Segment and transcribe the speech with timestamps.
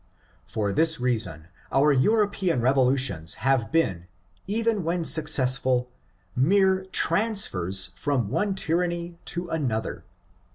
[0.47, 4.07] For this reason our European revo lutions have been,
[4.47, 5.91] even when successful,
[6.35, 10.03] mere transfers from one tyranny to another.